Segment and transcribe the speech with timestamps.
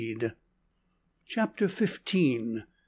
[1.27, 2.63] CHAPTER FIFTEEN.